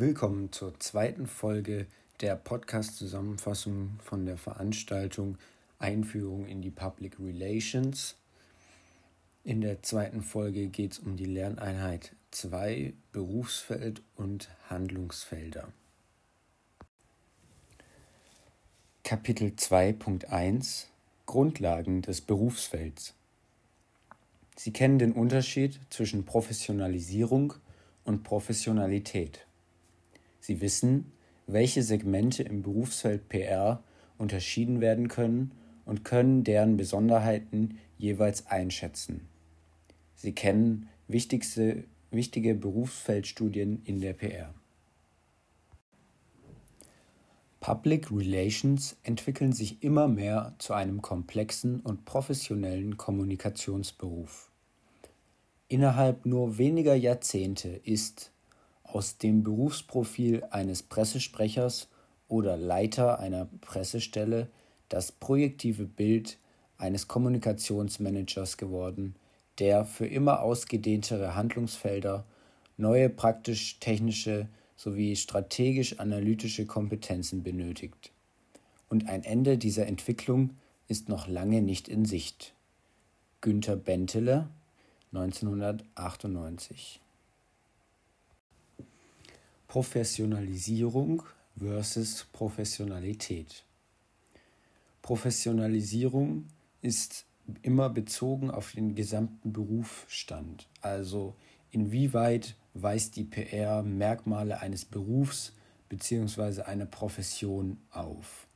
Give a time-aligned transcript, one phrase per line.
[0.00, 1.86] Willkommen zur zweiten Folge
[2.22, 5.36] der Podcast-Zusammenfassung von der Veranstaltung
[5.78, 8.16] Einführung in die Public Relations.
[9.44, 15.68] In der zweiten Folge geht es um die Lerneinheit 2 Berufsfeld und Handlungsfelder.
[19.04, 20.86] Kapitel 2.1
[21.26, 23.12] Grundlagen des Berufsfelds.
[24.56, 27.52] Sie kennen den Unterschied zwischen Professionalisierung
[28.04, 29.44] und Professionalität.
[30.40, 31.12] Sie wissen,
[31.46, 33.82] welche Segmente im Berufsfeld PR
[34.18, 35.52] unterschieden werden können
[35.84, 39.28] und können deren Besonderheiten jeweils einschätzen.
[40.14, 44.54] Sie kennen wichtigste, wichtige Berufsfeldstudien in der PR.
[47.60, 54.50] Public Relations entwickeln sich immer mehr zu einem komplexen und professionellen Kommunikationsberuf.
[55.68, 58.32] Innerhalb nur weniger Jahrzehnte ist
[58.94, 61.88] aus dem Berufsprofil eines Pressesprechers
[62.28, 64.48] oder Leiter einer Pressestelle
[64.88, 66.38] das projektive Bild
[66.78, 69.14] eines Kommunikationsmanagers geworden,
[69.58, 72.24] der für immer ausgedehntere Handlungsfelder,
[72.76, 78.12] neue praktisch-technische sowie strategisch-analytische Kompetenzen benötigt.
[78.88, 80.56] Und ein Ende dieser Entwicklung
[80.88, 82.54] ist noch lange nicht in Sicht.
[83.42, 84.48] Günter Bentele
[85.12, 87.00] 1998
[89.70, 91.22] Professionalisierung
[91.56, 93.62] versus Professionalität.
[95.00, 96.48] Professionalisierung
[96.82, 97.24] ist
[97.62, 100.66] immer bezogen auf den gesamten Berufsstand.
[100.80, 101.36] Also
[101.70, 105.52] inwieweit weist die PR Merkmale eines Berufs
[105.88, 106.62] bzw.
[106.62, 108.48] einer Profession auf.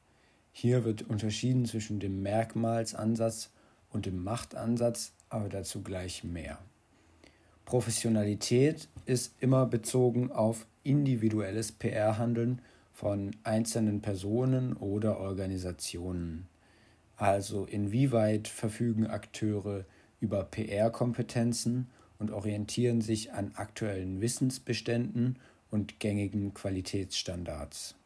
[0.50, 3.50] Hier wird unterschieden zwischen dem Merkmalsansatz
[3.88, 6.58] und dem Machtansatz, aber dazu gleich mehr.
[7.64, 12.60] Professionalität ist immer bezogen auf individuelles PR-Handeln
[12.92, 16.46] von einzelnen Personen oder Organisationen.
[17.16, 19.84] Also inwieweit verfügen Akteure
[20.20, 21.88] über PR-Kompetenzen
[22.18, 25.38] und orientieren sich an aktuellen Wissensbeständen
[25.70, 27.96] und gängigen Qualitätsstandards.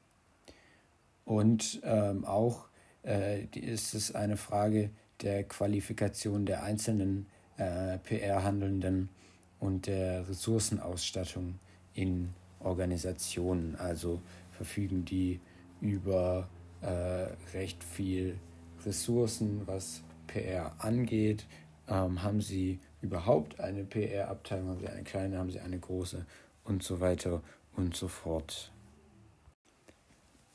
[1.25, 2.69] Und ähm, auch
[3.05, 4.91] äh, ist es eine Frage
[5.23, 7.27] der Qualifikation der einzelnen
[7.59, 9.11] äh, PR-Handelnden
[9.61, 11.59] und der Ressourcenausstattung
[11.95, 13.77] in Organisationen.
[13.77, 14.21] Also
[14.53, 15.41] verfügen die
[15.81, 16.49] über
[16.81, 17.27] äh,
[17.57, 18.39] recht viel
[18.85, 21.47] Ressourcen, was PR angeht.
[21.89, 24.71] Ähm, haben sie überhaupt eine PR-Abteilung?
[24.71, 25.39] Haben sie eine kleine?
[25.39, 26.27] Haben sie eine große?
[26.65, 27.43] Und so weiter
[27.77, 28.73] und so fort.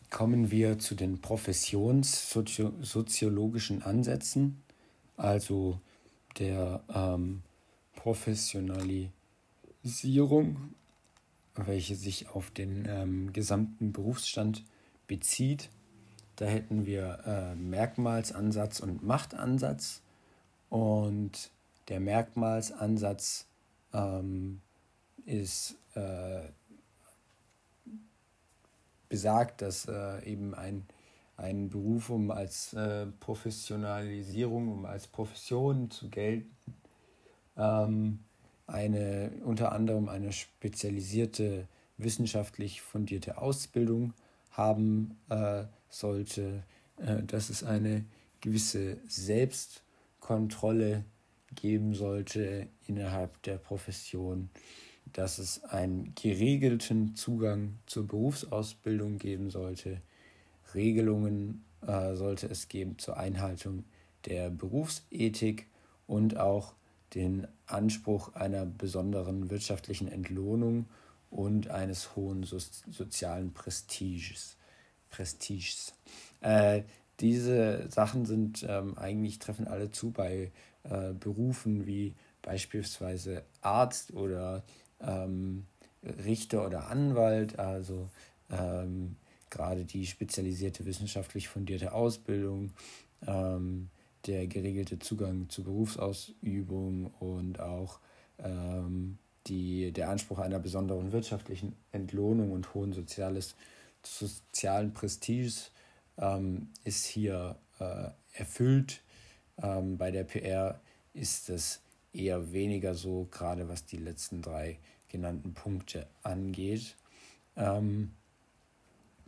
[0.09, 4.61] Kommen wir zu den professionssoziologischen Ansätzen,
[5.17, 5.79] also
[6.37, 7.41] der ähm,
[8.03, 10.73] Professionalisierung
[11.55, 14.63] welche sich auf den ähm, gesamten Berufsstand
[15.07, 15.69] bezieht.
[16.35, 20.01] Da hätten wir äh, Merkmalsansatz und Machtansatz.
[20.69, 21.51] Und
[21.89, 23.45] der Merkmalsansatz
[23.93, 24.61] ähm,
[25.25, 26.41] ist äh,
[29.09, 30.87] besagt, dass äh, eben ein,
[31.37, 36.49] ein Beruf, um als äh, Professionalisierung, um als Profession zu gelten,
[37.55, 44.13] eine unter anderem eine spezialisierte wissenschaftlich fundierte Ausbildung
[44.51, 46.63] haben äh, sollte,
[46.97, 48.05] äh, dass es eine
[48.41, 51.05] gewisse Selbstkontrolle
[51.55, 54.49] geben sollte innerhalb der Profession,
[55.11, 60.01] dass es einen geregelten Zugang zur Berufsausbildung geben sollte,
[60.73, 63.85] Regelungen äh, sollte es geben zur Einhaltung
[64.25, 65.67] der Berufsethik
[66.07, 66.73] und auch
[67.16, 70.85] den Anspruch einer besonderen wirtschaftlichen Entlohnung
[71.29, 74.57] und eines hohen so sozialen Prestiges.
[75.09, 75.94] Prestiges.
[76.41, 76.84] Äh,
[77.19, 80.51] diese Sachen sind ähm, eigentlich treffen alle zu bei
[80.84, 84.63] äh, Berufen wie beispielsweise Arzt oder
[85.00, 85.66] ähm,
[86.03, 88.09] Richter oder Anwalt, also
[88.50, 89.16] ähm,
[89.50, 92.71] gerade die spezialisierte wissenschaftlich fundierte Ausbildung,
[93.25, 93.89] ähm,
[94.25, 97.99] der geregelte Zugang zur Berufsausübung und auch
[98.39, 99.17] ähm,
[99.47, 103.55] die, der Anspruch einer besonderen wirtschaftlichen Entlohnung und hohen soziales,
[104.03, 105.71] sozialen Prestiges
[106.17, 109.01] ähm, ist hier äh, erfüllt.
[109.61, 110.79] Ähm, bei der PR
[111.13, 111.81] ist es
[112.13, 114.79] eher weniger so, gerade was die letzten drei
[115.09, 116.95] genannten Punkte angeht.
[117.55, 118.11] Ähm,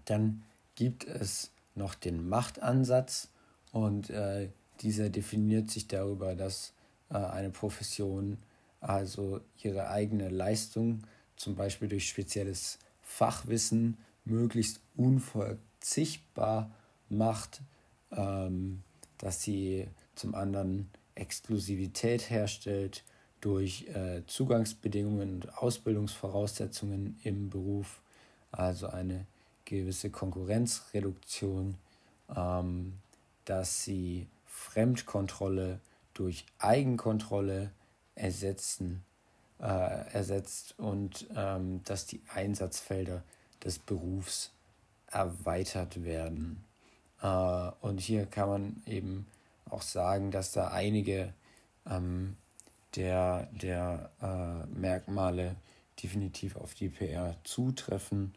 [0.06, 0.44] dann
[0.75, 3.30] gibt es noch den Machtansatz
[3.71, 4.50] und äh,
[4.81, 6.74] dieser definiert sich darüber, dass
[7.10, 8.38] äh, eine Profession
[8.81, 11.01] also ihre eigene Leistung,
[11.36, 16.72] zum Beispiel durch spezielles Fachwissen möglichst unverzichtbar
[17.10, 17.62] macht,
[18.12, 18.83] ähm,
[19.18, 23.04] dass sie zum anderen Exklusivität herstellt
[23.42, 28.01] durch äh, Zugangsbedingungen und Ausbildungsvoraussetzungen im Beruf,
[28.51, 29.25] also eine
[29.66, 31.75] gewisse Konkurrenzreduktion,
[32.36, 32.94] ähm,
[33.45, 35.80] dass sie Fremdkontrolle
[36.13, 37.72] durch Eigenkontrolle
[38.16, 39.04] ersetzen,
[39.60, 43.24] äh, ersetzt und ähm, dass die Einsatzfelder
[43.63, 44.52] des Berufs
[45.12, 46.63] erweitert werden.
[47.22, 49.28] Äh, und hier kann man eben
[49.69, 51.34] auch sagen, dass da einige
[51.86, 52.38] ähm,
[52.96, 55.57] der, der äh, Merkmale
[56.02, 58.34] definitiv auf die PR zutreffen,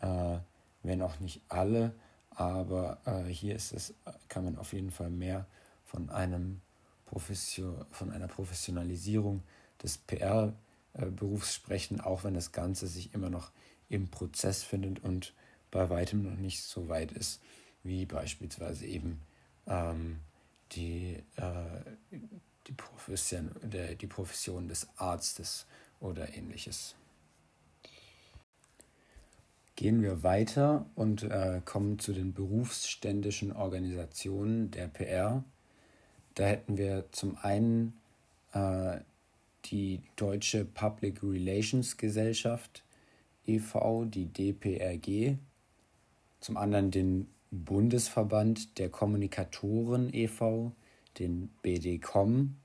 [0.00, 0.38] äh,
[0.82, 1.94] wenn auch nicht alle,
[2.30, 3.94] aber äh, hier ist es,
[4.28, 5.46] kann man auf jeden Fall mehr
[5.90, 6.60] von einem
[7.04, 9.42] Profession, von einer Professionalisierung
[9.82, 13.50] des PR-Berufs sprechen, auch wenn das Ganze sich immer noch
[13.88, 15.34] im Prozess findet und
[15.70, 17.42] bei weitem noch nicht so weit ist,
[17.82, 19.20] wie beispielsweise eben
[19.66, 20.20] ähm,
[20.72, 22.16] die, äh,
[22.66, 25.66] die, Profession, der, die Profession des Arztes
[25.98, 26.94] oder ähnliches.
[29.74, 35.42] Gehen wir weiter und äh, kommen zu den berufsständischen Organisationen der PR.
[36.40, 37.92] Da hätten wir zum einen
[38.54, 39.00] äh,
[39.66, 42.82] die Deutsche Public Relations Gesellschaft
[43.46, 45.36] e.V., die DPRG,
[46.40, 50.72] zum anderen den Bundesverband der Kommunikatoren e.V.,
[51.18, 52.56] den BDCom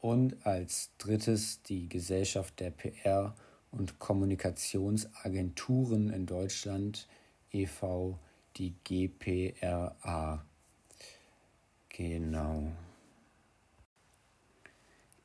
[0.00, 3.36] und als drittes die Gesellschaft der PR
[3.70, 7.06] und Kommunikationsagenturen in Deutschland
[7.52, 8.18] e.V.,
[8.56, 10.44] die GPRA.
[11.90, 12.72] Genau.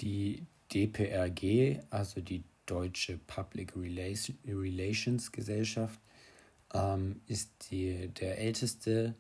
[0.02, 6.00] Die DPRG, also die Deutsche Public Relations Gesellschaft,
[6.74, 9.16] ähm, ist die, der älteste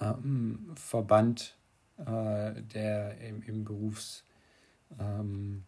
[0.00, 1.56] ähm, Verband,
[1.98, 4.24] äh, der im, im Berufs,
[4.98, 5.64] ähm,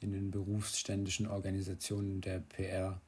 [0.00, 3.00] in den berufsständischen Organisationen der PR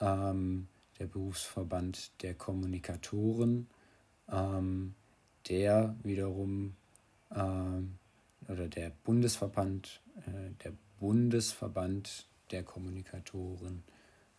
[0.00, 0.68] ähm,
[0.98, 3.68] der Berufsverband der Kommunikatoren,
[4.30, 4.94] ähm,
[5.48, 6.76] der wiederum
[7.30, 13.82] äh, oder der Bundesverband, äh, der Bundesverband der Kommunikatoren,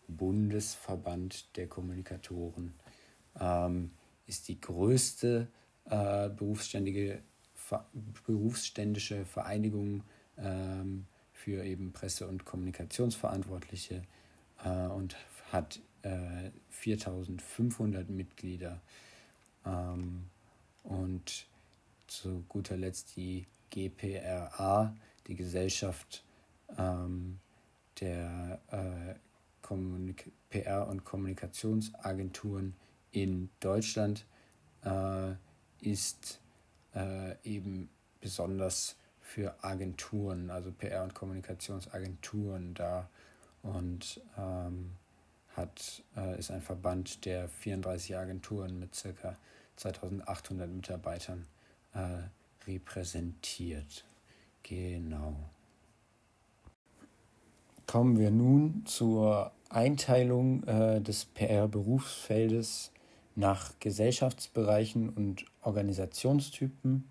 [0.07, 2.75] Bundesverband der Kommunikatoren
[3.39, 3.91] ähm,
[4.27, 5.47] ist die größte
[5.85, 7.21] äh, berufsständige,
[8.25, 10.03] berufsständische Vereinigung
[10.37, 14.03] ähm, für eben Presse- und Kommunikationsverantwortliche
[14.63, 15.15] äh, und
[15.51, 18.81] hat äh, 4500 Mitglieder.
[19.65, 20.25] Ähm,
[20.83, 21.47] und
[22.07, 24.95] zu guter Letzt die GPRA,
[25.27, 26.23] die Gesellschaft
[26.77, 27.39] ähm,
[27.99, 29.15] der äh,
[30.51, 32.75] PR- und Kommunikationsagenturen
[33.11, 34.25] in Deutschland,
[34.83, 35.33] äh,
[35.81, 36.39] ist
[36.95, 37.89] äh, eben
[38.21, 43.09] besonders für Agenturen, also PR- und Kommunikationsagenturen da.
[43.63, 44.91] Und ähm,
[45.55, 49.35] hat, äh, ist ein Verband, der 34 Agenturen mit ca.
[49.77, 51.45] 2800 Mitarbeitern
[51.93, 54.05] äh, repräsentiert.
[54.63, 55.35] Genau.
[57.87, 62.91] Kommen wir nun zur Einteilung äh, des PR-Berufsfeldes
[63.35, 67.07] nach Gesellschaftsbereichen und Organisationstypen.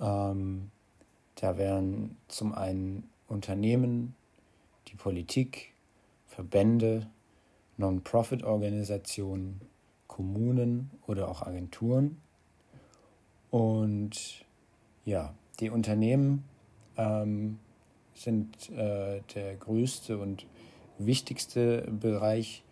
[0.00, 0.70] Ähm,
[1.36, 4.14] da wären zum einen Unternehmen,
[4.88, 5.72] die Politik,
[6.26, 7.06] Verbände,
[7.76, 9.60] Non-Profit-Organisationen,
[10.06, 12.20] Kommunen oder auch Agenturen.
[13.50, 14.44] Und
[15.04, 16.44] ja, die Unternehmen
[16.96, 17.58] ähm,
[18.14, 20.46] sind äh, der größte und
[20.98, 22.62] wichtigste Bereich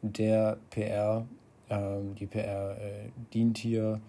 [0.00, 1.26] der PR.
[1.72, 4.00] Ähm, die PR äh, dient hier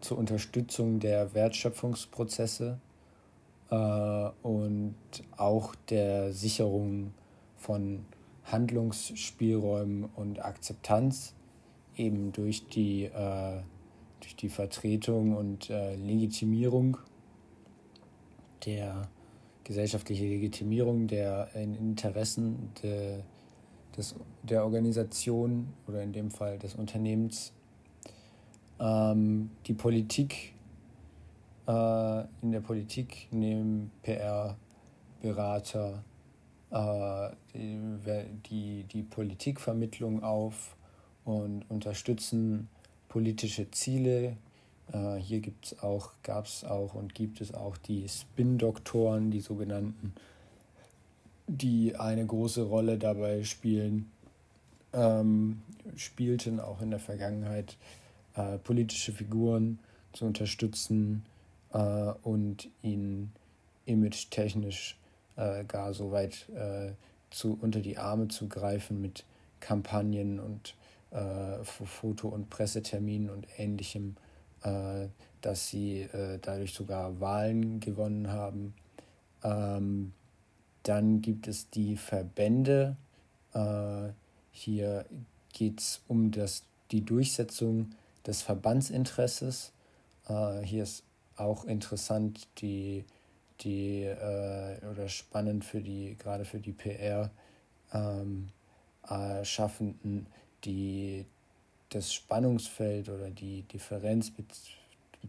[0.00, 2.80] zur Unterstützung der Wertschöpfungsprozesse
[3.70, 4.96] äh, und
[5.36, 7.14] auch der Sicherung
[7.56, 8.04] von
[8.42, 11.34] Handlungsspielräumen und Akzeptanz
[11.96, 13.60] eben durch die, äh,
[14.20, 16.96] durch die Vertretung und äh, Legitimierung
[18.66, 19.08] der
[19.62, 23.20] gesellschaftliche Legitimierung der Interessen de,
[23.96, 27.52] des, der Organisation oder in dem Fall des Unternehmens.
[28.80, 30.54] Ähm, die Politik,
[31.66, 36.04] äh, in der Politik nehmen PR-Berater
[36.70, 40.76] äh, die, die, Politikvermittlung auf
[41.24, 42.68] und unterstützen
[43.08, 44.36] politische Ziele.
[44.92, 50.14] Äh, hier gibt's auch, gab es auch und gibt es auch die Spin-Doktoren, die sogenannten,
[51.46, 54.10] die eine große Rolle dabei spielen,
[54.92, 55.62] ähm,
[55.96, 57.76] spielten auch in der Vergangenheit
[58.34, 59.78] äh, politische Figuren
[60.12, 61.24] zu unterstützen
[61.72, 63.32] äh, und ihnen
[63.86, 64.96] image-technisch
[65.36, 66.92] äh, gar so weit äh,
[67.30, 69.24] zu, unter die Arme zu greifen mit
[69.60, 70.74] Kampagnen und
[71.10, 74.16] äh, Foto- und Presseterminen und ähnlichem,
[74.62, 75.08] äh,
[75.40, 76.08] dass sie
[76.40, 78.72] dadurch sogar Wahlen gewonnen haben.
[79.42, 80.14] Ähm,
[80.84, 82.96] dann gibt es die Verbände.
[83.52, 84.10] Äh,
[84.52, 85.04] hier
[85.52, 87.90] geht es um das, die Durchsetzung
[88.26, 89.72] des Verbandsinteresses.
[90.28, 91.02] Äh, hier ist
[91.36, 93.04] auch interessant die,
[93.60, 97.30] die äh, oder spannend für die, gerade für die PR
[97.92, 98.48] ähm,
[99.08, 100.26] äh, Schaffenden,
[100.64, 101.24] die
[101.90, 104.32] das Spannungsfeld oder die Differenz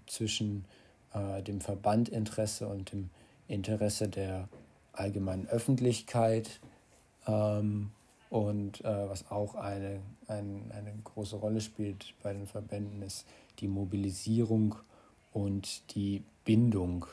[0.07, 0.65] zwischen
[1.13, 3.09] äh, dem Verbandinteresse und dem
[3.47, 4.50] Interesse der
[4.97, 6.59] allgemeinen Öffentlichkeit
[7.27, 7.91] ähm,
[8.29, 13.25] und äh, was auch eine, ein, eine große Rolle spielt bei den Verbänden ist
[13.59, 14.75] die Mobilisierung
[15.31, 17.05] und die Bindung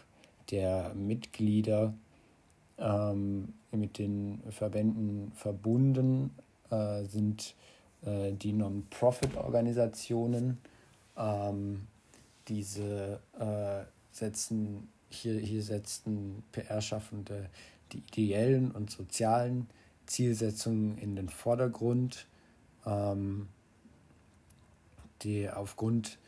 [0.51, 1.95] der Mitglieder
[2.79, 6.31] ähm, mit den Verbänden verbunden
[6.71, 7.55] äh, sind
[8.05, 10.59] äh, die Non-Profit-Organisationen.
[11.17, 11.87] Ähm,
[12.49, 17.49] diese äh, setzen, hier, hier setzten PR-Schaffende
[17.93, 19.69] die ideellen und sozialen
[20.07, 22.27] Zielsetzungen in den Vordergrund,
[22.87, 23.49] ähm,
[25.23, 26.19] die aufgrund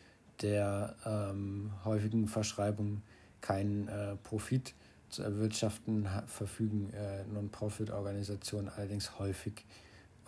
[0.43, 3.03] der ähm, häufigen Verschreibung
[3.41, 4.75] keinen äh, Profit
[5.11, 9.65] zu erwirtschaften, verfügen äh, Non-Profit-Organisationen allerdings häufig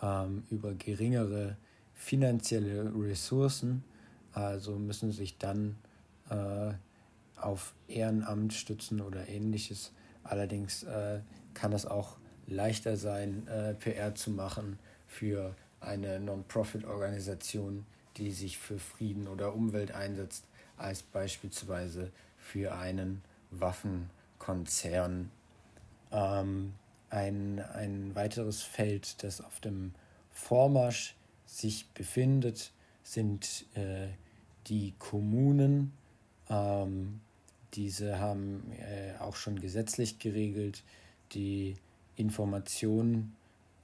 [0.01, 1.57] ähm, über geringere
[1.93, 3.83] finanzielle Ressourcen,
[4.33, 5.75] also müssen sich dann
[6.29, 6.73] äh,
[7.39, 9.91] auf Ehrenamt stützen oder ähnliches.
[10.29, 11.19] Allerdings äh,
[11.53, 12.17] kann es auch
[12.47, 17.85] leichter sein, äh, PR zu machen für eine Non-Profit-Organisation,
[18.17, 20.45] die sich für Frieden oder Umwelt einsetzt,
[20.77, 25.31] als beispielsweise für einen Waffenkonzern.
[26.11, 26.73] Ähm,
[27.09, 29.93] ein, ein weiteres Feld, das auf dem
[30.31, 31.15] Vormarsch
[31.45, 32.71] sich befindet,
[33.03, 34.07] sind äh,
[34.67, 35.93] die Kommunen.
[36.49, 37.21] Ähm,
[37.77, 40.83] diese haben äh, auch schon gesetzlich geregelt,
[41.33, 41.75] die
[42.15, 43.35] Information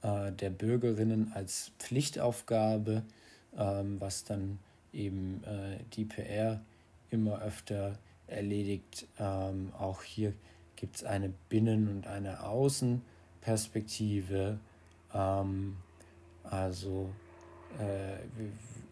[0.02, 3.04] äh, der Bürgerinnen als Pflichtaufgabe,
[3.56, 4.58] ähm, was dann
[4.92, 6.60] eben äh, die PR
[7.10, 7.96] immer öfter
[8.26, 9.06] erledigt.
[9.18, 10.34] Ähm, auch hier
[10.74, 14.58] gibt es eine Binnen- und eine Außenperspektive.
[15.14, 15.76] Ähm,
[16.42, 17.10] also
[17.78, 18.16] äh,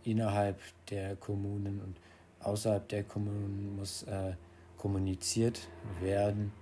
[0.08, 1.96] innerhalb der Kommunen und
[2.40, 4.34] außerhalb der Kommunen muss äh,
[4.82, 5.68] kommuniziert
[6.00, 6.52] werden.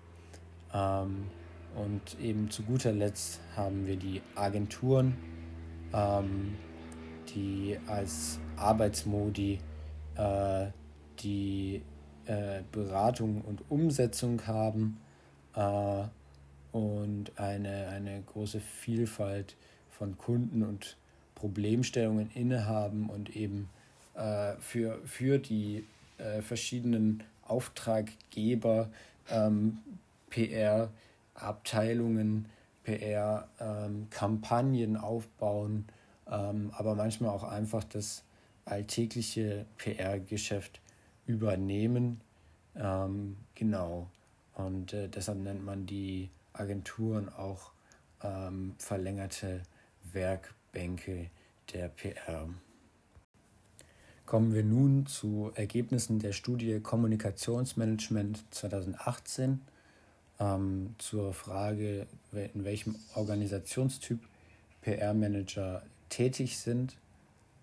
[0.74, 1.24] Ähm,
[1.74, 5.16] und eben zu guter Letzt haben wir die Agenturen,
[5.94, 6.54] ähm,
[7.34, 9.58] die als Arbeitsmodi
[10.16, 10.66] äh,
[11.20, 11.80] die
[12.26, 14.98] äh, Beratung und Umsetzung haben
[15.54, 16.02] äh,
[16.72, 19.56] und eine, eine große Vielfalt
[19.88, 20.98] von Kunden und
[21.34, 23.70] Problemstellungen innehaben und eben
[24.14, 25.86] äh, für, für die
[26.18, 28.88] äh, verschiedenen Auftraggeber
[29.28, 29.78] ähm,
[30.30, 30.88] PR
[31.34, 32.46] Abteilungen,
[32.84, 35.84] PR-Kampagnen ähm, aufbauen,
[36.30, 38.24] ähm, aber manchmal auch einfach das
[38.64, 40.80] alltägliche PR-Geschäft
[41.26, 42.20] übernehmen.
[42.76, 44.08] Ähm, genau.
[44.54, 47.72] Und äh, deshalb nennt man die Agenturen auch
[48.76, 49.62] verlängerte
[50.12, 51.30] Werkbänke
[51.72, 52.50] der PR.
[54.30, 59.60] Kommen wir nun zu Ergebnissen der Studie Kommunikationsmanagement 2018
[60.38, 64.20] ähm, zur Frage, in welchem Organisationstyp
[64.82, 66.94] PR-Manager tätig sind.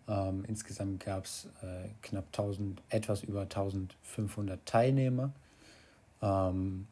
[0.09, 5.31] Ähm, insgesamt gab es äh, knapp 1000, etwas über 1500 Teilnehmer.
[6.21, 6.87] Ähm,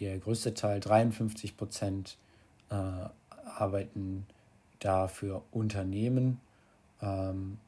[0.00, 2.16] der größte Teil, 53 Prozent,
[2.70, 2.74] äh,
[3.44, 4.24] arbeiten
[4.78, 6.40] da für Unternehmen
[7.02, 7.58] ähm,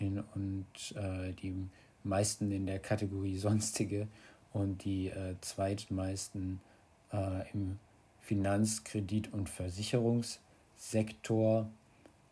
[0.00, 0.66] in, und
[0.96, 1.54] äh, die
[2.02, 4.08] meisten in der Kategorie Sonstige
[4.52, 6.60] und die äh, zweitmeisten
[7.12, 7.78] äh, im
[8.20, 11.70] Finanz-, Kredit- und Versicherungssektor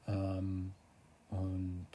[0.07, 0.75] ähm,
[1.31, 1.87] und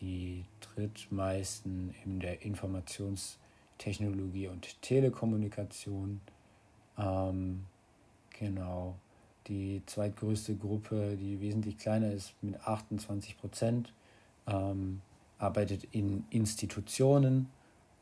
[0.00, 6.20] die drittmeisten in der Informationstechnologie und Telekommunikation.
[6.98, 7.66] Ähm,
[8.38, 8.96] genau.
[9.46, 13.94] Die zweitgrößte Gruppe, die wesentlich kleiner ist, mit 28 Prozent,
[14.46, 15.00] ähm,
[15.38, 17.48] arbeitet in Institutionen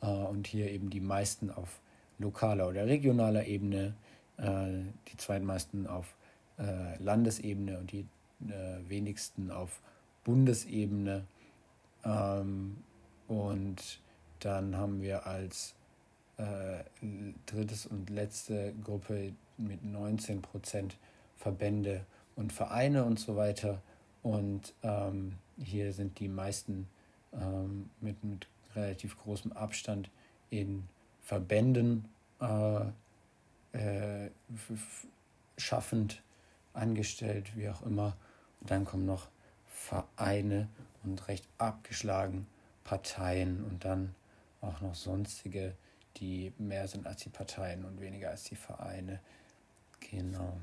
[0.00, 1.80] äh, und hier eben die meisten auf
[2.18, 3.94] lokaler oder regionaler Ebene,
[4.36, 6.16] äh, die zweitmeisten auf
[6.58, 8.06] äh, Landesebene und die
[8.48, 9.80] äh, wenigsten auf
[10.24, 11.24] Bundesebene.
[12.04, 12.78] Ähm,
[13.28, 14.00] und
[14.40, 15.74] dann haben wir als
[16.36, 16.84] äh,
[17.46, 20.96] drittes und letzte Gruppe mit 19 Prozent
[21.36, 22.04] Verbände
[22.36, 23.82] und Vereine und so weiter.
[24.22, 26.88] Und ähm, hier sind die meisten
[27.32, 30.10] ähm, mit, mit relativ großem Abstand
[30.50, 30.88] in
[31.22, 32.08] Verbänden
[32.40, 32.86] äh,
[33.72, 34.30] äh,
[35.56, 36.22] schaffend
[36.72, 38.16] angestellt, wie auch immer.
[38.60, 39.28] Und dann kommen noch
[39.66, 40.68] Vereine
[41.04, 42.46] und recht abgeschlagen
[42.84, 44.14] Parteien und dann
[44.60, 45.74] auch noch sonstige,
[46.16, 49.20] die mehr sind als die Parteien und weniger als die Vereine.
[50.10, 50.58] Genau.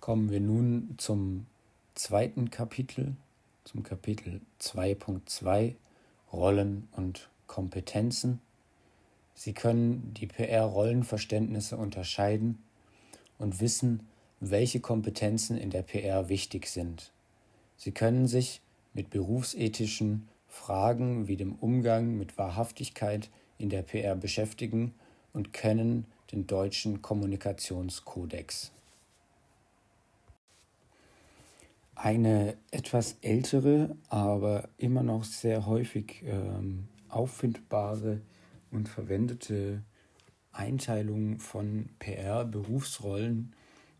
[0.00, 1.46] Kommen wir nun zum
[1.96, 3.16] zweiten Kapitel,
[3.64, 5.74] zum Kapitel 2.2
[6.30, 8.40] Rollen und Kompetenzen.
[9.34, 12.62] Sie können die PR-Rollenverständnisse unterscheiden
[13.38, 14.06] und wissen,
[14.40, 17.12] welche Kompetenzen in der PR wichtig sind.
[17.78, 18.60] Sie können sich
[18.92, 24.94] mit berufsethischen Fragen wie dem Umgang mit Wahrhaftigkeit in der PR beschäftigen
[25.32, 28.70] und kennen den deutschen Kommunikationskodex.
[31.96, 38.20] Eine etwas ältere, aber immer noch sehr häufig ähm, auffindbare
[38.70, 39.82] und verwendete
[40.52, 43.54] Einteilung von PR-Berufsrollen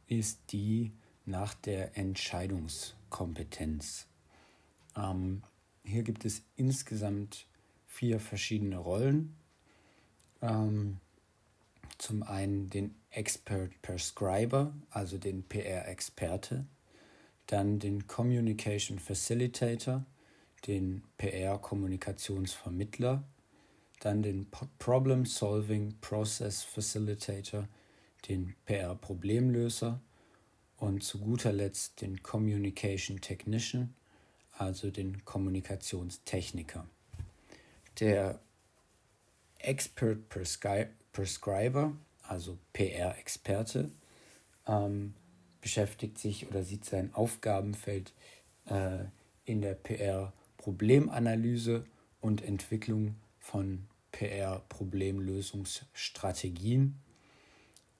[0.08, 0.92] ist die
[1.24, 4.08] nach der Entscheidungskompetenz.
[4.94, 5.42] Ähm,
[5.82, 7.46] hier gibt es insgesamt
[7.86, 9.34] vier verschiedene Rollen.
[10.42, 10.98] Ähm,
[11.96, 16.66] zum einen den Expert Prescriber, also den PR-Experte,
[17.46, 20.04] dann den Communication Facilitator,
[20.66, 23.22] den PR-Kommunikationsvermittler,
[24.00, 24.46] dann den
[24.78, 27.68] Problem Solving Process Facilitator,
[28.28, 30.00] den PR-Problemlöser
[30.76, 33.94] und zu guter Letzt den Communication Technician,
[34.52, 36.86] also den Kommunikationstechniker.
[38.00, 38.40] Der
[39.58, 43.90] Expert Prescri Prescriber, also PR-Experte,
[44.66, 45.14] ähm,
[45.66, 48.12] beschäftigt sich oder sieht sein Aufgabenfeld
[48.66, 48.98] äh,
[49.46, 51.84] in der PR-Problemanalyse
[52.20, 56.94] und Entwicklung von PR-Problemlösungsstrategien.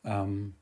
[0.05, 0.55] Ähm,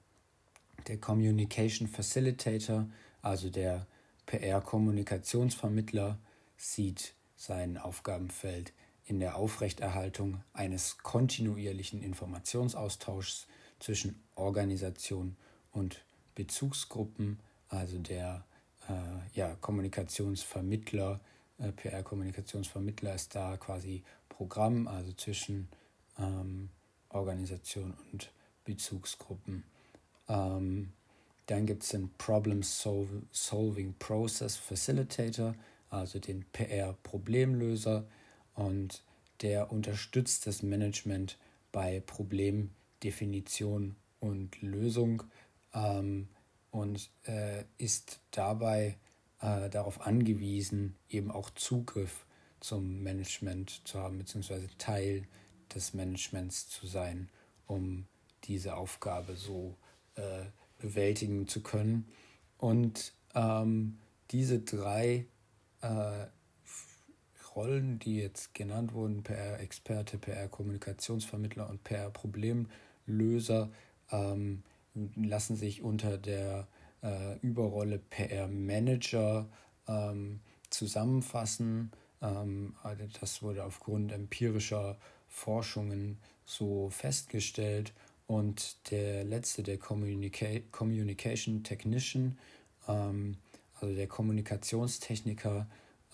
[0.88, 2.88] der Communication Facilitator,
[3.20, 3.86] also der
[4.24, 6.18] PR-Kommunikationsvermittler,
[6.56, 8.72] sieht sein Aufgabenfeld
[9.04, 13.46] in der Aufrechterhaltung eines kontinuierlichen Informationsaustauschs
[13.78, 15.36] zwischen Organisation
[15.70, 16.00] und
[16.34, 18.44] Bezugsgruppen, also der
[18.88, 21.20] äh, ja, Kommunikationsvermittler,
[21.58, 25.68] äh, PR-Kommunikationsvermittler ist da quasi Programm, also zwischen
[26.18, 26.68] ähm,
[27.08, 28.30] Organisation und
[28.64, 29.64] Bezugsgruppen.
[30.28, 30.92] Ähm,
[31.46, 35.54] dann gibt es den Problem Solving Process Facilitator,
[35.90, 38.06] also den PR-Problemlöser
[38.54, 39.02] und
[39.42, 41.36] der unterstützt das Management
[41.70, 45.24] bei Problemdefinition und Lösung
[45.74, 46.28] ähm,
[46.70, 48.96] und äh, ist dabei
[49.40, 52.26] äh, darauf angewiesen, eben auch Zugriff
[52.60, 55.26] zum Management zu haben, beziehungsweise Teil
[55.74, 57.28] des Managements zu sein,
[57.66, 58.06] um
[58.44, 59.76] diese Aufgabe so
[60.16, 60.44] äh,
[60.78, 62.08] bewältigen zu können.
[62.58, 63.98] Und ähm,
[64.30, 65.26] diese drei
[65.80, 66.26] äh,
[67.54, 73.70] Rollen, die jetzt genannt wurden, PR-Experte, PR-Kommunikationsvermittler und PR-Problemlöser,
[74.10, 74.62] ähm,
[75.16, 76.68] lassen sich unter der
[77.02, 79.48] äh, Überrolle PR-Manager
[79.88, 81.92] ähm, zusammenfassen.
[82.22, 84.96] Ähm, also das wurde aufgrund empirischer
[85.28, 87.92] Forschungen so festgestellt.
[88.26, 92.38] Und der letzte, der Communica Communication Technician,
[92.88, 93.36] ähm,
[93.80, 95.66] also der Kommunikationstechniker,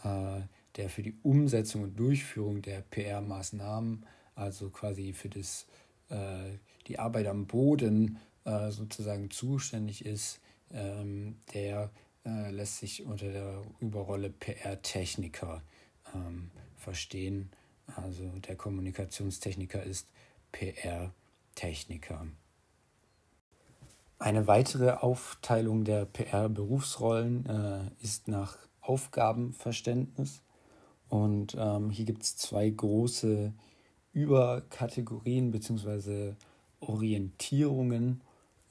[0.03, 0.41] äh,
[0.77, 5.67] der für die Umsetzung und Durchführung der PR-Maßnahmen, also quasi für das,
[6.09, 10.41] äh, die Arbeit am Boden äh, sozusagen zuständig ist,
[10.73, 11.91] ähm, der
[12.25, 15.63] äh, lässt sich unter der Überrolle PR-Techniker
[16.15, 17.51] ähm, verstehen.
[17.97, 20.09] Also der Kommunikationstechniker ist
[20.53, 22.27] PR-Techniker.
[24.19, 30.43] Eine weitere Aufteilung der PR-Berufsrollen äh, ist nach Aufgabenverständnis.
[31.09, 33.53] Und ähm, hier gibt es zwei große
[34.13, 36.35] Überkategorien bzw.
[36.81, 38.23] Orientierungen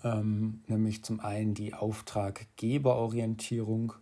[0.03, 3.93] ähm, nämlich zum einen die Auftraggeberorientierung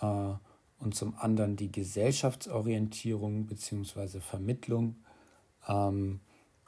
[0.00, 0.32] äh,
[0.78, 4.20] und zum anderen die Gesellschaftsorientierung bzw.
[4.20, 4.96] Vermittlung.
[5.68, 6.20] Ähm,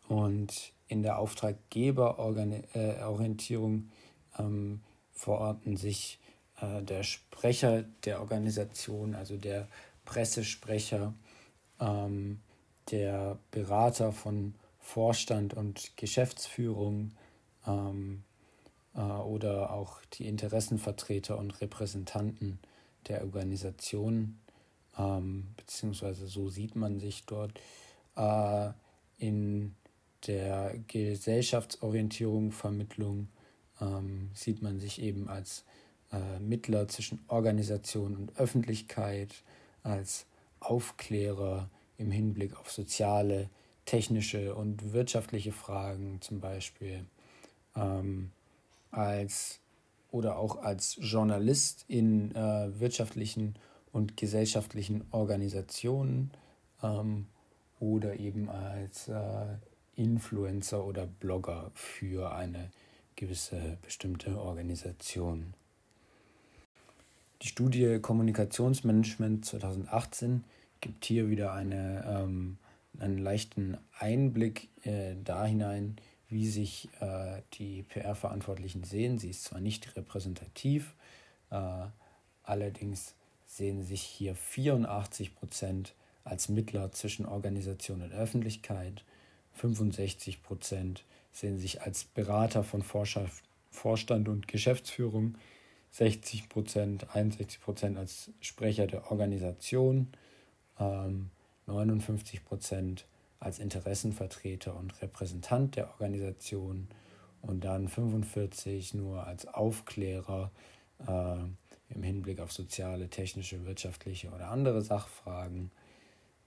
[0.08, 3.90] und in der Auftraggeberorientierung
[4.38, 4.80] ähm,
[5.12, 6.18] verorten sich
[6.60, 9.68] äh, der Sprecher der Organisation, also der
[10.04, 11.14] Pressesprecher,
[11.80, 12.40] ähm,
[12.90, 17.12] der Berater von Vorstand und Geschäftsführung
[17.66, 18.27] ähm, äh,
[18.94, 22.58] oder auch die Interessenvertreter und Repräsentanten
[23.06, 24.38] der Organisation,
[24.98, 27.60] ähm, beziehungsweise so sieht man sich dort
[28.16, 28.70] äh,
[29.18, 29.74] in
[30.26, 33.28] der Gesellschaftsorientierung, Vermittlung,
[33.80, 35.64] ähm, sieht man sich eben als
[36.12, 39.42] äh, Mittler zwischen Organisation und Öffentlichkeit,
[39.82, 40.26] als
[40.60, 43.48] Aufklärer im Hinblick auf soziale,
[43.84, 47.06] technische und wirtschaftliche Fragen zum Beispiel,
[47.74, 48.32] ähm,
[48.90, 49.60] als
[50.10, 53.56] oder auch als Journalist in äh, wirtschaftlichen
[53.92, 56.30] und gesellschaftlichen Organisationen
[56.82, 57.26] ähm,
[57.80, 59.56] oder eben als äh,
[59.96, 62.70] Influencer oder Blogger für eine
[63.16, 65.54] gewisse bestimmte Organisation.
[67.42, 70.44] Die Studie Kommunikationsmanagement 2018
[70.80, 72.58] gibt hier wieder eine, ähm,
[72.98, 75.96] einen leichten Einblick äh, da hinein,
[76.28, 79.18] wie sich äh, die PR-Verantwortlichen sehen.
[79.18, 80.94] Sie ist zwar nicht repräsentativ,
[81.50, 81.86] äh,
[82.42, 83.14] allerdings
[83.46, 89.04] sehen sich hier 84 Prozent als Mittler zwischen Organisation und Öffentlichkeit,
[89.54, 95.36] 65 Prozent sehen sich als Berater von Vorstand und Geschäftsführung,
[95.92, 100.08] 60 Prozent, 61 Prozent als Sprecher der Organisation,
[100.78, 101.30] ähm,
[101.66, 103.06] 59 Prozent
[103.40, 106.88] als Interessenvertreter und Repräsentant der Organisation
[107.40, 110.50] und dann 45 nur als Aufklärer
[111.06, 115.70] äh, im Hinblick auf soziale, technische, wirtschaftliche oder andere Sachfragen,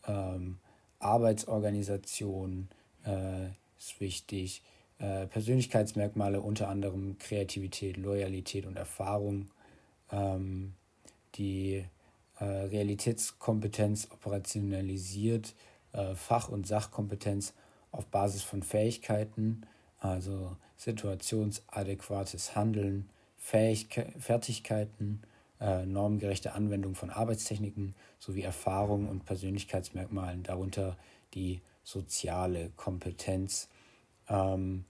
[0.07, 0.59] Ähm,
[0.99, 2.69] Arbeitsorganisation
[3.05, 3.47] äh,
[3.79, 4.63] ist wichtig.
[4.99, 9.51] Äh, Persönlichkeitsmerkmale unter anderem Kreativität, Loyalität und Erfahrung.
[10.11, 10.75] Ähm,
[11.35, 11.85] die
[12.39, 15.55] äh, Realitätskompetenz operationalisiert,
[15.93, 17.55] äh, Fach- und Sachkompetenz
[17.93, 19.63] auf Basis von Fähigkeiten,
[19.99, 25.23] also situationsadäquates Handeln, Fähigke Fertigkeiten,
[25.61, 30.97] äh, normgerechte Anwendung von Arbeitstechniken sowie Erfahrungen und Persönlichkeitsmerkmalen, darunter
[31.35, 33.69] die soziale Kompetenz.
[34.29, 34.85] Ähm,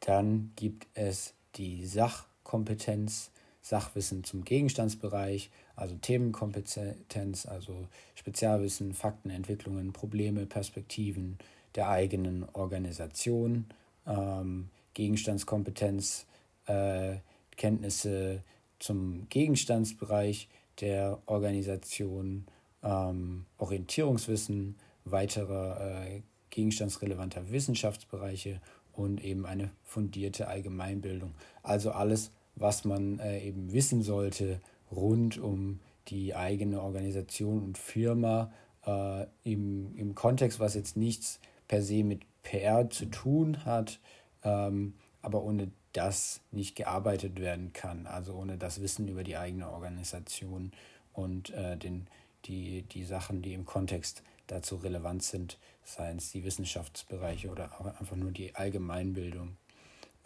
[0.00, 3.30] dann gibt es die Sachkompetenz,
[3.62, 11.38] Sachwissen zum Gegenstandsbereich, also Themenkompetenz, also Spezialwissen, Fakten, Entwicklungen, Probleme, Perspektiven,
[11.74, 13.66] der eigenen Organisation,
[14.06, 16.26] ähm, Gegenstandskompetenz,
[16.66, 17.16] äh,
[17.56, 18.42] Kenntnisse
[18.78, 20.48] zum Gegenstandsbereich
[20.80, 22.46] der Organisation,
[22.82, 28.60] ähm, Orientierungswissen, weitere äh, gegenstandsrelevanter Wissenschaftsbereiche
[28.92, 31.34] und eben eine fundierte Allgemeinbildung.
[31.62, 38.52] Also alles, was man äh, eben wissen sollte rund um die eigene Organisation und Firma
[38.86, 44.00] äh, im, im Kontext, was jetzt nichts per se mit PR zu tun hat,
[44.44, 49.70] ähm, aber ohne das nicht gearbeitet werden kann, also ohne das Wissen über die eigene
[49.70, 50.72] Organisation
[51.12, 52.06] und äh, den,
[52.46, 57.70] die, die Sachen, die im Kontext dazu relevant sind, seien es die Wissenschaftsbereiche oder
[58.00, 59.56] einfach nur die Allgemeinbildung.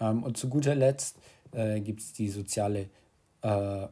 [0.00, 1.18] Ähm, und zu guter Letzt
[1.52, 2.88] äh, gibt es die soziale
[3.42, 3.88] äh,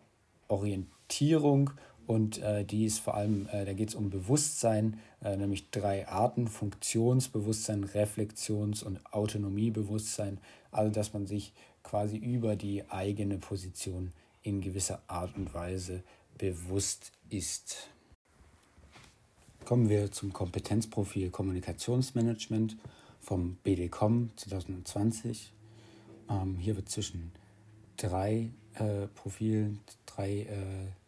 [0.49, 1.71] Orientierung
[2.07, 6.07] und äh, die ist vor allem, äh, da geht es um Bewusstsein, äh, nämlich drei
[6.09, 10.39] Arten, Funktionsbewusstsein, Reflexions- und Autonomiebewusstsein,
[10.71, 14.13] also dass man sich quasi über die eigene Position
[14.43, 16.03] in gewisser Art und Weise
[16.39, 17.89] bewusst ist.
[19.65, 22.77] Kommen wir zum Kompetenzprofil Kommunikationsmanagement
[23.21, 25.53] vom BDCom 2020.
[26.29, 27.33] Ähm, hier wird zwischen
[27.97, 31.04] drei äh, Profilen, drei äh,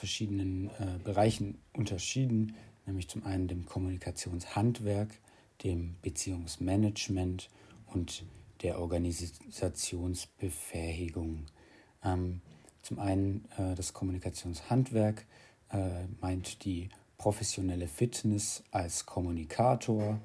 [0.00, 5.10] verschiedenen äh, Bereichen unterschieden, nämlich zum einen dem Kommunikationshandwerk,
[5.62, 7.50] dem Beziehungsmanagement
[7.86, 8.24] und
[8.62, 11.44] der Organisationsbefähigung.
[12.02, 12.40] Ähm,
[12.82, 15.26] zum einen äh, das Kommunikationshandwerk
[15.70, 20.18] äh, meint die professionelle Fitness als Kommunikator,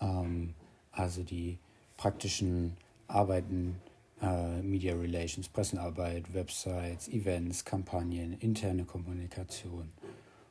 [0.00, 0.54] ähm,
[0.90, 1.60] also die
[1.96, 3.80] praktischen Arbeiten,
[4.24, 9.92] äh, Media Relations, Pressenarbeit, Websites, Events, Kampagnen, interne Kommunikation,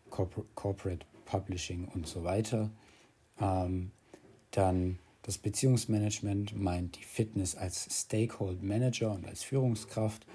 [0.10, 2.70] Corpor Corporate Publishing und so weiter.
[3.40, 3.92] Ähm,
[4.52, 10.26] dann das Beziehungsmanagement meint die Fitness als Stakeholder Manager und als Führungskraft,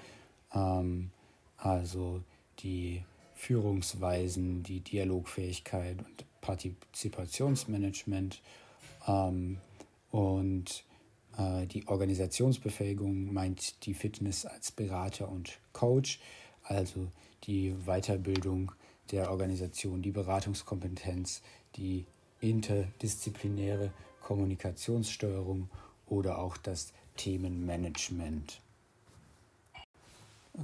[0.53, 1.11] ähm,
[1.57, 2.21] also
[2.59, 3.03] die
[3.35, 8.41] Führungsweisen, die Dialogfähigkeit und Partizipationsmanagement
[9.07, 9.59] ähm,
[10.11, 10.83] und
[11.67, 16.19] die Organisationsbefähigung meint die Fitness als Berater und Coach,
[16.63, 17.07] also
[17.45, 18.71] die Weiterbildung
[19.11, 21.41] der Organisation, die Beratungskompetenz,
[21.75, 22.05] die
[22.41, 25.69] interdisziplinäre Kommunikationssteuerung
[26.07, 28.61] oder auch das Themenmanagement.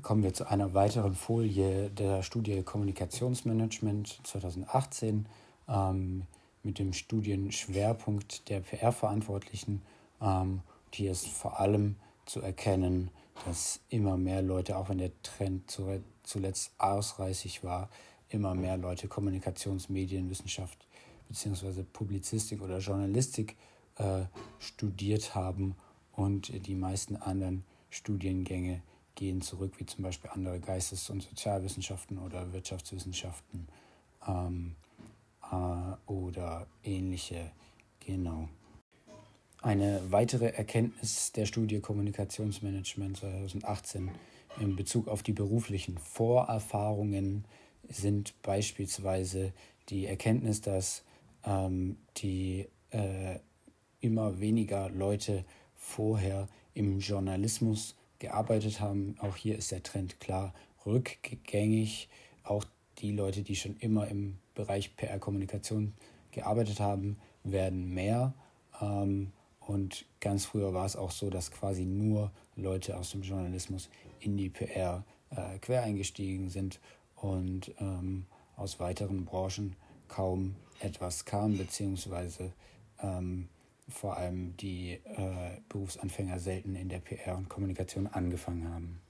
[0.01, 5.25] Kommen wir zu einer weiteren Folie der Studie Kommunikationsmanagement 2018
[5.69, 6.23] ähm,
[6.63, 9.81] mit dem Studienschwerpunkt der PR-Verantwortlichen.
[10.21, 13.11] Ähm, hier ist vor allem zu erkennen,
[13.45, 15.69] dass immer mehr Leute, auch wenn der Trend
[16.23, 17.89] zuletzt ausreißig war,
[18.29, 20.87] immer mehr Leute Kommunikationsmedienwissenschaft
[21.27, 23.55] beziehungsweise Publizistik oder Journalistik
[23.97, 24.23] äh,
[24.59, 25.75] studiert haben
[26.13, 28.81] und die meisten anderen Studiengänge
[29.15, 33.67] gehen zurück, wie zum Beispiel andere Geistes- und Sozialwissenschaften oder Wirtschaftswissenschaften
[34.27, 34.75] ähm,
[35.51, 37.51] äh, oder ähnliche.
[38.05, 38.49] Genau.
[39.65, 44.11] Eine weitere Erkenntnis der Studie Kommunikationsmanagement 2018
[44.59, 47.45] in Bezug auf die beruflichen Vorerfahrungen
[47.89, 49.53] sind beispielsweise
[49.89, 51.03] die Erkenntnis, dass
[51.43, 53.39] ähm, die äh,
[54.01, 59.15] immer weniger Leute vorher im Journalismus gearbeitet haben.
[59.17, 60.53] Auch hier ist der Trend klar
[60.85, 62.07] rückgängig.
[62.43, 62.65] Auch
[62.99, 65.95] die Leute, die schon immer im Bereich PR-Kommunikation
[66.29, 68.35] gearbeitet haben, werden mehr.
[68.79, 69.31] Ähm,
[69.67, 74.37] und ganz früher war es auch so, dass quasi nur Leute aus dem Journalismus in
[74.37, 76.79] die PR äh, quer eingestiegen sind
[77.15, 78.25] und ähm,
[78.55, 79.75] aus weiteren Branchen
[80.07, 82.53] kaum etwas kam, beziehungsweise
[83.01, 83.49] ähm,
[83.87, 89.01] vor allem die äh, Berufsanfänger selten in der PR und Kommunikation angefangen haben.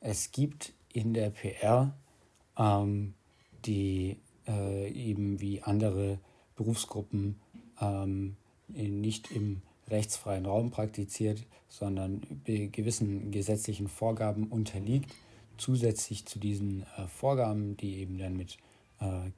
[0.00, 1.96] Es gibt in der PR,
[2.56, 3.14] ähm,
[3.64, 6.18] die äh, eben wie andere
[6.54, 7.40] Berufsgruppen
[7.80, 8.36] ähm,
[8.68, 15.14] nicht im rechtsfreien Raum praktiziert, sondern gewissen gesetzlichen Vorgaben unterliegt,
[15.56, 18.58] zusätzlich zu diesen äh, Vorgaben, die eben dann mit
[19.00, 19.30] äh,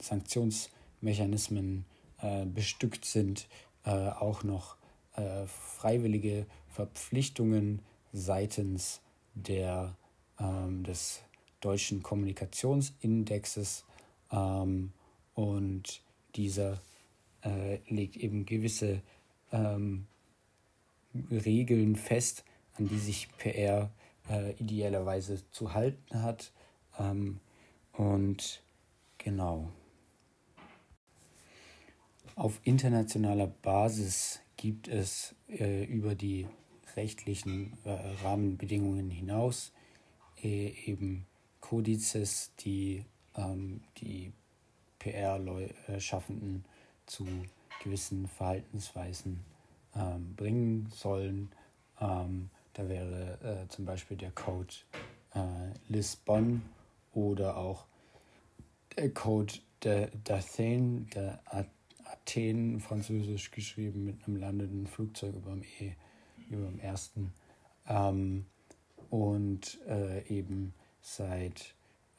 [0.00, 1.84] Sanktionsmechanismen
[2.20, 3.48] äh, bestückt sind,
[3.84, 4.76] äh, auch noch
[5.16, 9.00] äh, freiwillige Verpflichtungen seitens
[9.34, 9.96] der,
[10.38, 11.20] ähm, des
[11.60, 13.84] deutschen Kommunikationsindexes
[14.30, 14.92] ähm,
[15.34, 16.02] und
[16.36, 16.80] dieser
[17.44, 19.02] äh, legt eben gewisse
[19.52, 20.06] ähm,
[21.30, 23.90] Regeln fest, an die sich PR
[24.28, 26.52] äh, idealerweise zu halten hat.
[26.98, 27.40] Ähm,
[27.92, 28.62] und
[29.18, 29.70] genau.
[32.36, 36.48] Auf internationaler Basis gibt es äh, über die
[36.96, 37.90] rechtlichen äh,
[38.24, 39.72] Rahmenbedingungen hinaus
[40.42, 41.26] äh, eben
[41.60, 43.04] Kodizes, die
[43.36, 44.32] ähm, die
[44.98, 46.64] PR-Schaffenden
[47.06, 47.26] zu
[47.82, 49.40] gewissen Verhaltensweisen
[49.94, 51.50] ähm, bringen sollen.
[52.00, 54.74] Ähm, da wäre äh, zum Beispiel der Code
[55.34, 55.40] äh,
[55.88, 56.62] Lisbon
[57.12, 57.86] oder auch
[58.96, 65.92] der Code d'Athen, der Athen, französisch geschrieben mit einem landenden Flugzeug über dem E,
[66.48, 67.32] über dem ersten.
[67.86, 68.46] Ähm,
[69.10, 71.74] und äh, eben seit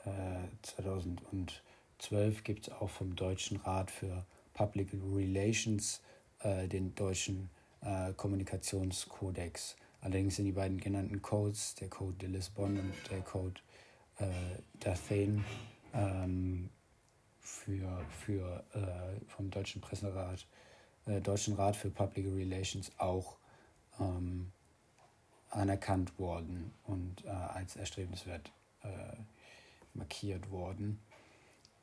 [0.06, 6.02] äh, 2012 gibt es auch vom Deutschen Rat für Public Relations
[6.40, 7.50] äh, den deutschen
[7.82, 9.76] äh, Kommunikationskodex.
[10.02, 13.62] Allerdings sind die beiden genannten Codes, der Code de Lisbon und der Code
[14.18, 14.26] äh,
[14.84, 15.44] d'Athen,
[15.94, 16.70] ähm,
[17.40, 20.48] für, für äh, vom Deutschen Presserat,
[21.06, 23.38] äh, Deutschen Rat für Public Relations auch
[24.00, 24.52] ähm,
[25.52, 28.52] anerkannt worden und äh, als erstrebenswert
[29.96, 31.00] markiert worden.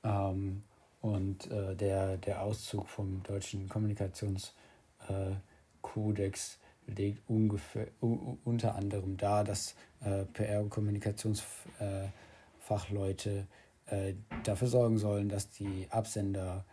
[0.04, 0.62] Ähm,
[1.02, 9.76] und äh, der, der Auszug vom deutschen Kommunikationskodex äh, legt ungefähr, unter anderem dar, dass
[10.00, 13.46] PR- und Kommunikationsfachleute
[13.86, 16.64] äh, dafür sorgen sollen, dass die Absender,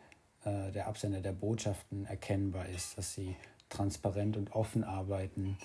[0.45, 3.35] äh, der Absender der Botschaften erkennbar ist, dass sie
[3.69, 5.57] transparent und offen arbeiten,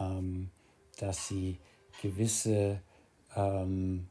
[0.00, 0.50] ähm,
[0.98, 1.58] dass sie
[2.02, 2.80] gewisse
[3.34, 4.08] ähm,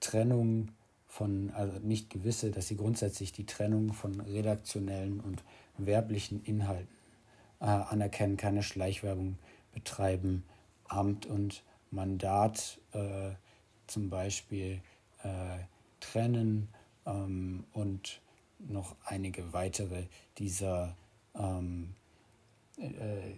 [0.00, 0.70] Trennung
[1.14, 5.44] von, also nicht gewisse, dass sie grundsätzlich die Trennung von redaktionellen und
[5.78, 6.88] werblichen Inhalten
[7.60, 9.38] äh, anerkennen, keine Schleichwerbung
[9.72, 10.42] betreiben,
[10.88, 13.30] Amt und Mandat äh,
[13.86, 14.80] zum Beispiel
[15.22, 15.58] äh,
[16.00, 16.68] trennen
[17.06, 18.20] ähm, und
[18.58, 20.06] noch einige weitere
[20.38, 20.96] dieser
[21.36, 21.94] ähm,
[22.76, 23.34] äh,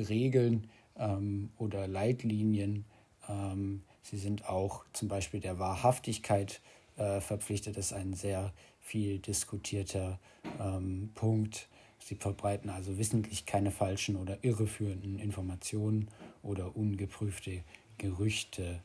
[0.00, 2.86] Regeln ähm, oder Leitlinien.
[3.28, 6.60] Ähm, sie sind auch zum Beispiel der Wahrhaftigkeit
[6.96, 7.76] äh, verpflichtet.
[7.76, 10.18] Das ist ein sehr viel diskutierter
[10.58, 11.68] ähm, Punkt.
[11.98, 16.08] Sie verbreiten also wissentlich keine falschen oder irreführenden Informationen
[16.42, 17.62] oder ungeprüfte
[17.98, 18.80] Gerüchte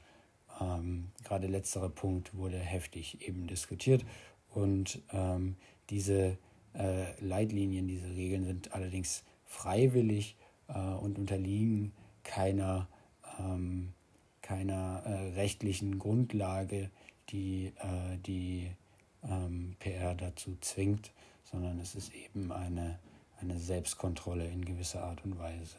[0.60, 4.06] ähm, gerade letzterer Punkt wurde heftig eben diskutiert
[4.50, 5.56] und ähm,
[5.90, 6.38] diese
[6.74, 10.36] äh, Leitlinien, diese Regeln sind allerdings freiwillig
[10.68, 12.88] äh, und unterliegen keiner,
[13.40, 13.94] ähm,
[14.46, 16.92] keiner äh, rechtlichen Grundlage,
[17.30, 18.70] die äh, die
[19.24, 21.12] ähm, PR dazu zwingt,
[21.44, 23.00] sondern es ist eben eine,
[23.42, 25.78] eine Selbstkontrolle in gewisser Art und Weise.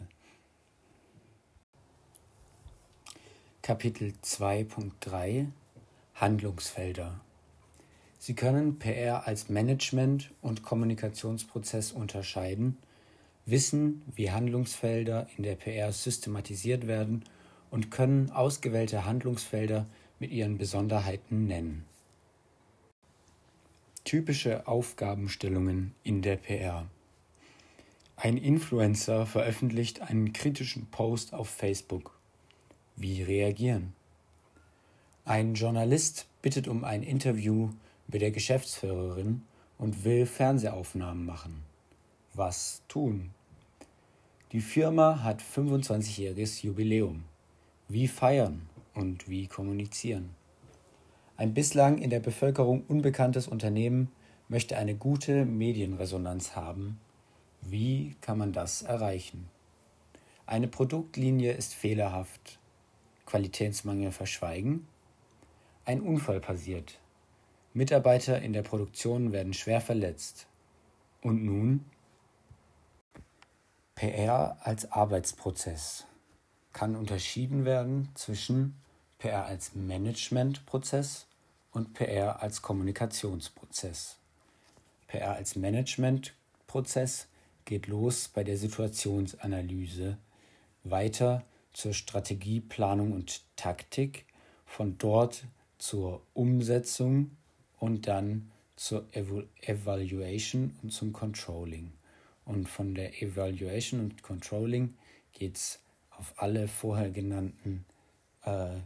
[3.62, 5.46] Kapitel 2.3
[6.16, 7.20] Handlungsfelder
[8.18, 12.76] Sie können PR als Management- und Kommunikationsprozess unterscheiden,
[13.44, 17.22] wissen, wie Handlungsfelder in der PR systematisiert werden
[17.70, 19.86] und können ausgewählte Handlungsfelder
[20.18, 21.84] mit ihren Besonderheiten nennen.
[24.04, 26.86] Typische Aufgabenstellungen in der PR
[28.16, 32.16] Ein Influencer veröffentlicht einen kritischen Post auf Facebook.
[32.94, 33.94] Wie reagieren?
[35.24, 37.70] Ein Journalist bittet um ein Interview
[38.06, 39.42] mit der Geschäftsführerin
[39.76, 41.64] und will Fernsehaufnahmen machen.
[42.32, 43.30] Was tun?
[44.52, 47.24] Die Firma hat 25-jähriges Jubiläum.
[47.88, 50.34] Wie feiern und wie kommunizieren?
[51.36, 54.10] Ein bislang in der Bevölkerung unbekanntes Unternehmen
[54.48, 56.98] möchte eine gute Medienresonanz haben.
[57.60, 59.48] Wie kann man das erreichen?
[60.46, 62.58] Eine Produktlinie ist fehlerhaft.
[63.24, 64.88] Qualitätsmangel verschweigen?
[65.84, 66.98] Ein Unfall passiert.
[67.72, 70.48] Mitarbeiter in der Produktion werden schwer verletzt.
[71.22, 71.84] Und nun?
[73.94, 76.04] PR als Arbeitsprozess
[76.76, 78.76] kann unterschieden werden zwischen
[79.18, 81.26] PR als Managementprozess
[81.72, 84.18] und PR als Kommunikationsprozess.
[85.06, 87.28] PR als Managementprozess
[87.64, 90.18] geht los bei der Situationsanalyse,
[90.84, 94.26] weiter zur Strategie, Planung und Taktik,
[94.66, 95.44] von dort
[95.78, 97.30] zur Umsetzung
[97.78, 99.06] und dann zur
[99.62, 101.90] Evaluation und zum Controlling.
[102.44, 104.94] Und von der Evaluation und Controlling
[105.32, 105.80] geht es
[106.18, 107.84] auf alle vorher genannten
[108.42, 108.76] äh,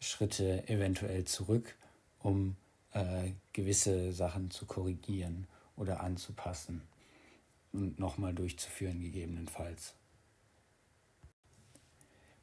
[0.00, 1.76] Schritte eventuell zurück,
[2.20, 2.56] um
[2.92, 6.82] äh, gewisse Sachen zu korrigieren oder anzupassen
[7.72, 9.94] und nochmal durchzuführen gegebenenfalls.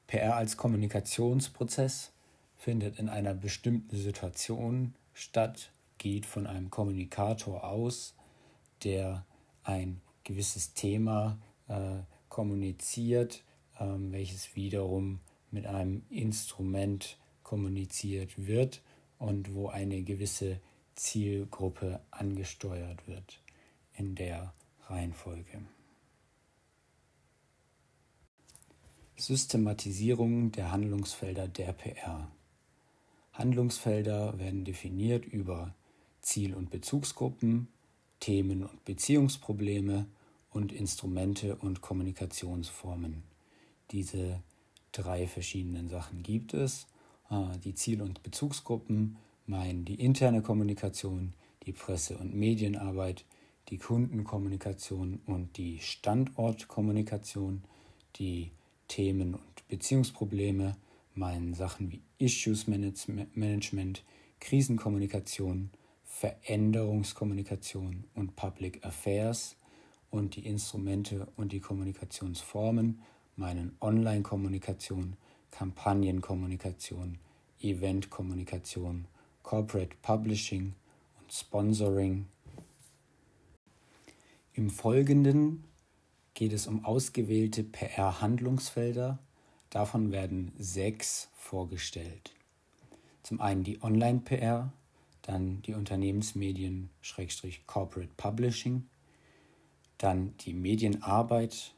[0.08, 2.12] PR als Kommunikationsprozess
[2.58, 8.14] findet in einer bestimmten Situation statt, geht von einem Kommunikator aus,
[8.84, 9.26] der
[9.64, 13.44] ein gewisses Thema äh, kommuniziert,
[13.80, 15.20] äh, welches wiederum
[15.52, 18.82] mit einem Instrument kommuniziert wird
[19.20, 20.60] und wo eine gewisse
[20.96, 23.42] Zielgruppe angesteuert wird
[23.96, 24.54] in der
[24.88, 25.62] Reihenfolge.
[29.16, 32.32] Systematisierung der Handlungsfelder der PR.
[33.32, 35.74] Handlungsfelder werden definiert über
[36.22, 37.68] Ziel- und Bezugsgruppen,
[38.20, 40.08] Themen- und Beziehungsprobleme
[40.50, 43.24] und Instrumente und Kommunikationsformen.
[43.92, 44.42] Diese
[44.92, 46.88] drei verschiedenen Sachen gibt es.
[47.30, 51.34] Ah, die Ziel- und Bezugsgruppen meinen die interne Kommunikation,
[51.66, 53.26] die Presse- und Medienarbeit,
[53.70, 57.64] die Kundenkommunikation und die Standortkommunikation,
[58.18, 58.52] die
[58.88, 60.76] Themen- und Beziehungsprobleme
[61.16, 64.04] meinen Sachen wie Issues Management,
[64.40, 65.70] Krisenkommunikation,
[66.04, 69.56] Veränderungskommunikation und Public Affairs
[70.10, 73.02] und die Instrumente und die Kommunikationsformen
[73.36, 75.16] meinen Online-Kommunikation,
[75.52, 77.18] Kampagnenkommunikation,
[77.62, 79.06] Eventkommunikation,
[79.44, 80.74] Corporate Publishing
[81.20, 82.28] und Sponsoring.
[84.54, 85.64] Im Folgenden
[86.34, 89.20] geht es um ausgewählte PR-Handlungsfelder.
[89.70, 92.34] Davon werden sechs vorgestellt.
[93.24, 94.72] Zum einen die Online-PR,
[95.22, 96.90] dann die Unternehmensmedien
[97.66, 98.88] Corporate Publishing,
[99.98, 101.74] dann die Medienarbeit,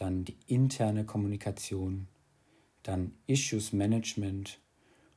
[0.00, 2.08] dann die interne Kommunikation,
[2.82, 4.58] dann Issues Management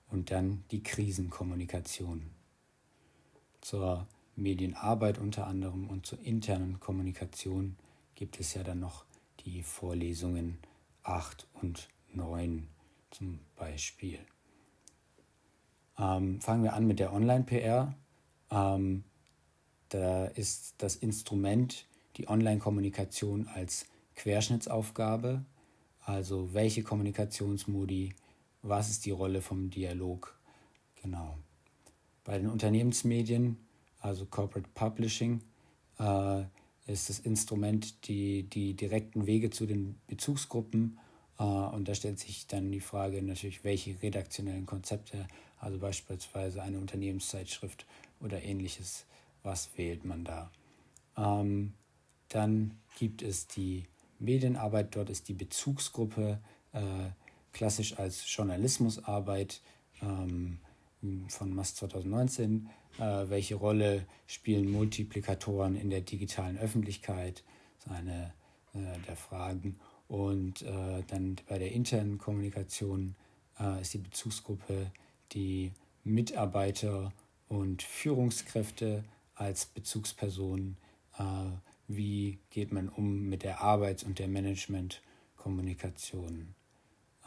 [0.09, 2.31] und dann die Krisenkommunikation.
[3.61, 7.77] Zur Medienarbeit unter anderem und zur internen Kommunikation
[8.15, 9.05] gibt es ja dann noch
[9.45, 10.57] die Vorlesungen
[11.03, 12.67] 8 und 9
[13.09, 14.19] zum Beispiel.
[15.97, 17.95] Ähm, fangen wir an mit der Online-PR.
[18.51, 19.05] Ähm,
[19.87, 23.85] da ist das Instrument die Online-Kommunikation als
[24.15, 25.43] Querschnittsaufgabe,
[26.01, 28.13] also welche Kommunikationsmodi,
[28.61, 30.37] was ist die Rolle vom Dialog.
[31.01, 31.37] Genau.
[32.23, 33.57] Bei den Unternehmensmedien,
[33.99, 35.41] also Corporate Publishing,
[35.99, 36.43] äh,
[36.85, 40.99] ist das Instrument die, die direkten Wege zu den Bezugsgruppen.
[41.39, 45.27] Äh, und da stellt sich dann die Frage natürlich, welche redaktionellen Konzepte,
[45.59, 47.85] also beispielsweise eine Unternehmenszeitschrift
[48.19, 49.05] oder ähnliches,
[49.43, 50.51] was wählt man da.
[51.17, 51.73] Ähm,
[52.29, 53.85] dann gibt es die
[54.23, 56.39] Medienarbeit, dort ist die Bezugsgruppe
[56.71, 56.79] äh,
[57.51, 59.61] klassisch als Journalismusarbeit
[60.01, 60.59] ähm,
[61.27, 62.69] von MAS 2019.
[62.97, 67.43] Äh, welche Rolle spielen Multiplikatoren in der digitalen Öffentlichkeit?
[67.77, 68.33] Das ist eine
[68.73, 69.79] äh, der Fragen.
[70.07, 73.15] Und äh, dann bei der internen Kommunikation
[73.59, 74.91] äh, ist die Bezugsgruppe
[75.31, 75.71] die
[76.03, 77.11] Mitarbeiter
[77.47, 79.03] und Führungskräfte
[79.35, 80.77] als Bezugspersonen.
[81.87, 86.55] Wie geht man um mit der Arbeits- und der Managementkommunikation,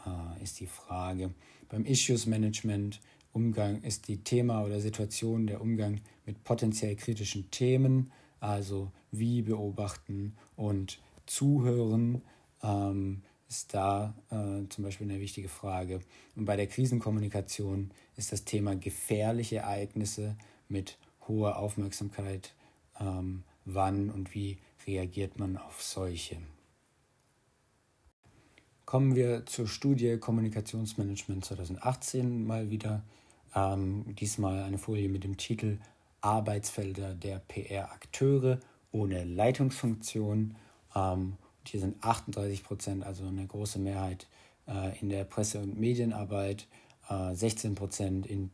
[0.05, 1.33] äh, ist die Frage.
[1.69, 2.99] Beim Issues Management
[3.33, 10.35] Umgang ist die Thema oder Situation der Umgang mit potenziell kritischen Themen, also wie beobachten
[10.55, 12.23] und zuhören,
[12.63, 16.01] ähm, ist da äh, zum Beispiel eine wichtige Frage.
[16.35, 20.35] Und bei der Krisenkommunikation ist das Thema gefährliche Ereignisse
[20.67, 20.97] mit
[21.27, 22.53] hoher Aufmerksamkeit
[22.99, 26.37] ähm, wann und wie reagiert man auf solche.
[28.85, 33.03] Kommen wir zur Studie Kommunikationsmanagement 2018 mal wieder.
[33.53, 35.79] Ähm, diesmal eine Folie mit dem Titel
[36.21, 38.59] Arbeitsfelder der PR-Akteure
[38.91, 40.55] ohne Leitungsfunktion.
[40.95, 41.37] Ähm,
[41.67, 44.27] hier sind 38 Prozent, also eine große Mehrheit
[44.67, 46.67] äh, in der Presse- und Medienarbeit,
[47.09, 48.51] äh, 16 Prozent in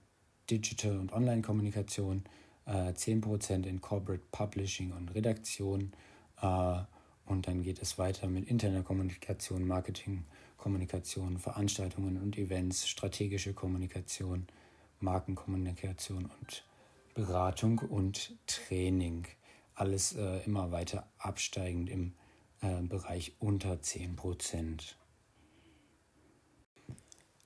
[0.49, 2.23] Digital- und Online-Kommunikation,
[2.65, 5.91] äh, 10% in Corporate Publishing und Redaktion.
[6.41, 6.79] Äh,
[7.25, 10.25] und dann geht es weiter mit interner Kommunikation, Marketing,
[10.57, 14.47] Kommunikation, Veranstaltungen und Events, strategische Kommunikation,
[14.99, 16.65] Markenkommunikation und
[17.13, 19.27] Beratung und Training.
[19.75, 22.13] Alles äh, immer weiter absteigend im
[22.61, 24.95] äh, Bereich unter 10%.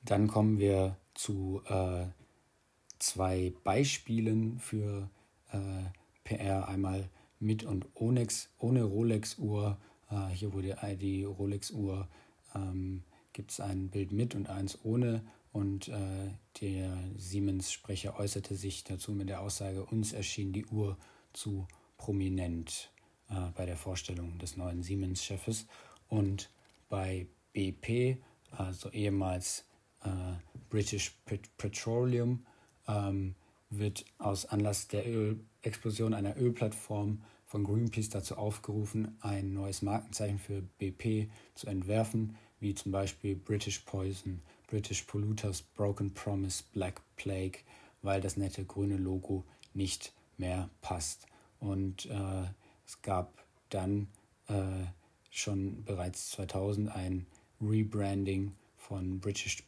[0.03, 2.05] Dann kommen wir zu äh,
[2.99, 5.09] zwei Beispielen für
[5.51, 5.57] äh,
[6.23, 6.67] PR.
[6.67, 8.27] Einmal mit und ohne,
[8.57, 9.77] ohne Rolex-Uhr.
[10.09, 12.07] Äh, hier wurde die Rolex-Uhr,
[12.55, 15.23] ähm, gibt es ein Bild mit und eins ohne.
[15.51, 16.31] Und äh,
[16.61, 20.97] der Siemens-Sprecher äußerte sich dazu mit der Aussage, uns erschien die Uhr
[21.33, 21.67] zu
[21.97, 22.91] prominent
[23.29, 25.67] äh, bei der Vorstellung des neuen Siemens-Chefes.
[26.09, 26.51] Und
[26.89, 28.17] bei BP,
[28.51, 29.65] also ehemals
[30.03, 30.09] äh,
[30.69, 31.17] British
[31.57, 32.45] Petroleum,
[32.87, 33.35] ähm,
[33.69, 40.61] wird aus Anlass der Ölexplosion einer Ölplattform von Greenpeace dazu aufgerufen, ein neues Markenzeichen für
[40.79, 47.59] BP zu entwerfen, wie zum Beispiel British Poison, British Polluters, Broken Promise, Black Plague,
[48.01, 51.25] weil das nette grüne Logo nicht mehr passt.
[51.59, 52.43] Und äh,
[52.85, 54.07] es gab dann
[54.47, 54.85] äh,
[55.29, 57.25] schon bereits 2000 ein
[57.61, 59.63] Rebranding von British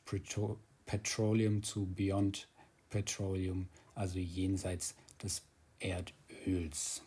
[0.85, 2.47] Petroleum zu Beyond
[2.89, 5.41] Petroleum, also jenseits des
[5.79, 7.03] Erdöls.